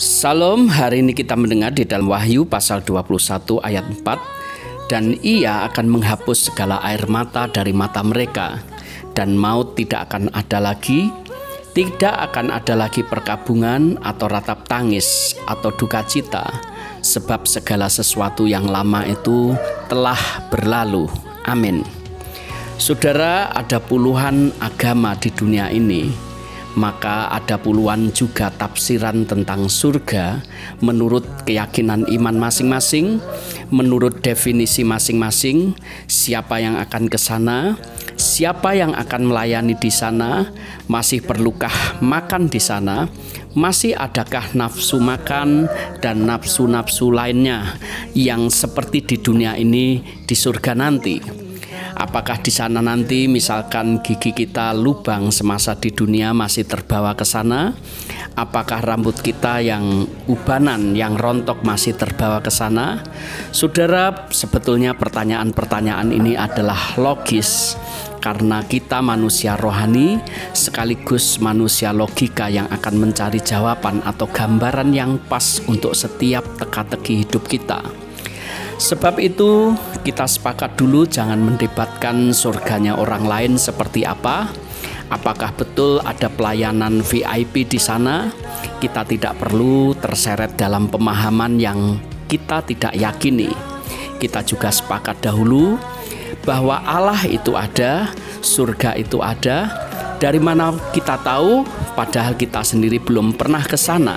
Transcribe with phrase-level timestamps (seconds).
[0.00, 5.92] Salam, hari ini kita mendengar di dalam Wahyu pasal 21 ayat 4 dan ia akan
[5.92, 8.64] menghapus segala air mata dari mata mereka
[9.12, 11.12] dan maut tidak akan ada lagi
[11.76, 16.48] tidak akan ada lagi perkabungan atau ratap tangis atau duka cita
[17.04, 19.52] sebab segala sesuatu yang lama itu
[19.92, 21.12] telah berlalu.
[21.44, 21.84] Amin.
[22.80, 26.29] Saudara ada puluhan agama di dunia ini
[26.78, 30.42] maka ada puluhan juga tafsiran tentang surga
[30.78, 33.18] menurut keyakinan iman masing-masing,
[33.74, 35.74] menurut definisi masing-masing,
[36.06, 37.74] siapa yang akan ke sana,
[38.14, 40.52] siapa yang akan melayani di sana,
[40.86, 43.10] masih perlukah makan di sana,
[43.56, 45.66] masih adakah nafsu makan
[45.98, 47.80] dan nafsu-nafsu lainnya
[48.14, 51.49] yang seperti di dunia ini di surga nanti.
[52.00, 57.76] Apakah di sana nanti misalkan gigi kita lubang semasa di dunia masih terbawa ke sana?
[58.32, 63.04] Apakah rambut kita yang ubanan, yang rontok masih terbawa ke sana?
[63.52, 67.76] Saudara, sebetulnya pertanyaan-pertanyaan ini adalah logis
[68.24, 70.24] karena kita manusia rohani
[70.56, 77.44] sekaligus manusia logika yang akan mencari jawaban atau gambaran yang pas untuk setiap teka-teki hidup
[77.44, 77.99] kita.
[78.80, 84.48] Sebab itu, kita sepakat dulu jangan mendebatkan surganya orang lain seperti apa.
[85.12, 88.32] Apakah betul ada pelayanan VIP di sana?
[88.80, 93.52] Kita tidak perlu terseret dalam pemahaman yang kita tidak yakini.
[94.16, 95.76] Kita juga sepakat dahulu
[96.48, 98.08] bahwa Allah itu ada,
[98.40, 99.68] surga itu ada.
[100.16, 104.16] Dari mana kita tahu, padahal kita sendiri belum pernah ke sana.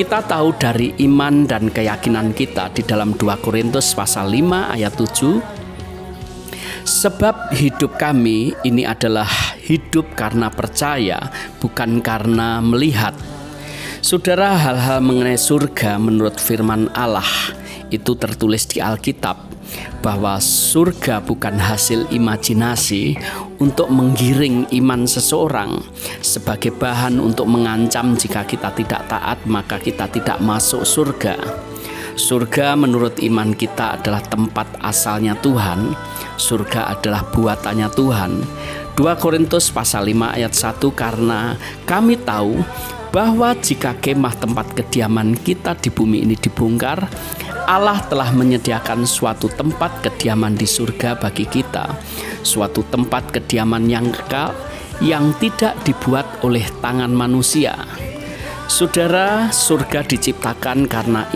[0.00, 6.88] Kita tahu dari iman dan keyakinan kita di dalam 2 Korintus pasal 5 ayat 7
[6.88, 9.28] Sebab hidup kami ini adalah
[9.60, 11.28] hidup karena percaya
[11.60, 13.12] bukan karena melihat.
[14.00, 17.28] Saudara hal-hal mengenai surga menurut firman Allah
[17.92, 19.49] itu tertulis di Alkitab
[20.00, 23.20] bahwa surga bukan hasil imajinasi
[23.60, 25.84] untuk menggiring iman seseorang
[26.24, 31.36] sebagai bahan untuk mengancam jika kita tidak taat maka kita tidak masuk surga.
[32.18, 35.94] Surga menurut iman kita adalah tempat asalnya Tuhan.
[36.36, 38.32] Surga adalah buatannya Tuhan.
[38.98, 41.56] 2 Korintus pasal 5 ayat 1 karena
[41.88, 42.60] kami tahu
[43.10, 47.10] bahwa jika kemah tempat kediaman kita di bumi ini dibongkar,
[47.66, 51.90] Allah telah menyediakan suatu tempat kediaman di surga bagi kita,
[52.42, 54.54] suatu tempat kediaman yang kekal
[55.02, 57.74] yang tidak dibuat oleh tangan manusia.
[58.70, 61.26] Saudara, surga diciptakan karena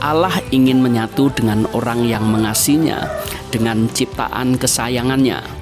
[0.00, 3.04] Allah ingin menyatu dengan orang yang mengasihinya
[3.52, 5.59] dengan ciptaan kesayangannya.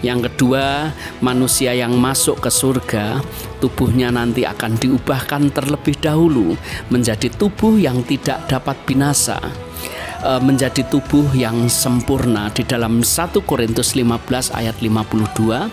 [0.00, 3.20] Yang kedua, manusia yang masuk ke surga,
[3.60, 6.56] tubuhnya nanti akan diubahkan terlebih dahulu
[6.88, 9.36] menjadi tubuh yang tidak dapat binasa
[10.24, 15.68] e, menjadi tubuh yang sempurna di dalam 1 Korintus 15 ayat 52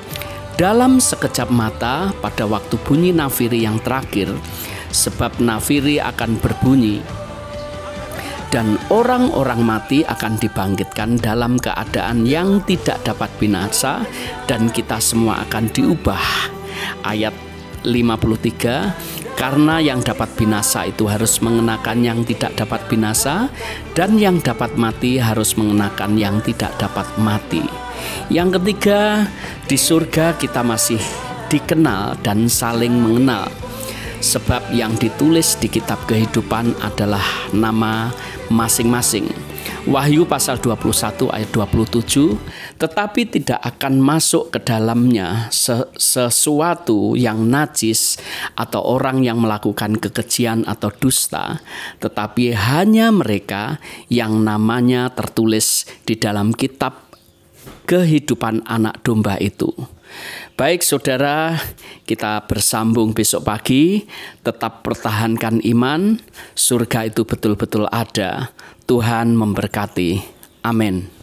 [0.59, 4.27] dalam sekejap mata pada waktu bunyi nafiri yang terakhir
[4.91, 6.99] sebab nafiri akan berbunyi
[8.53, 14.07] dan orang-orang mati akan dibangkitkan dalam keadaan yang tidak dapat binasa
[14.47, 16.55] dan kita semua akan diubah.
[17.03, 17.33] Ayat
[17.83, 23.53] 53 karena yang dapat binasa itu harus mengenakan yang tidak dapat binasa
[23.93, 27.61] dan yang dapat mati harus mengenakan yang tidak dapat mati.
[28.33, 29.29] Yang ketiga,
[29.69, 30.99] di surga kita masih
[31.53, 33.47] dikenal dan saling mengenal.
[34.17, 37.23] Sebab yang ditulis di kitab kehidupan adalah
[37.53, 38.09] nama
[38.49, 39.29] masing-masing.
[39.87, 42.35] Wahyu pasal 21 ayat 27
[42.75, 45.47] tetapi tidak akan masuk ke dalamnya
[45.95, 48.19] sesuatu yang najis
[48.59, 51.63] atau orang yang melakukan kekejian atau dusta
[52.03, 53.79] tetapi hanya mereka
[54.11, 57.06] yang namanya tertulis di dalam kitab
[57.87, 59.71] kehidupan anak domba itu.
[60.59, 61.55] Baik saudara,
[62.03, 64.03] kita bersambung besok pagi,
[64.43, 66.19] tetap pertahankan iman,
[66.53, 68.51] surga itu betul-betul ada.
[68.87, 70.19] Tuhan memberkati.
[70.63, 71.16] Amin.